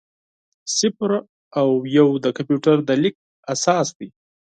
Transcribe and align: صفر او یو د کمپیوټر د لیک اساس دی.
صفر 0.77 1.11
او 1.59 1.69
یو 1.97 2.07
د 2.23 2.25
کمپیوټر 2.37 2.77
د 2.87 2.89
لیک 3.01 3.15
اساس 3.53 3.87
دی. 3.97 4.09